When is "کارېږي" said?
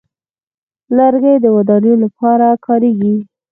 2.65-3.13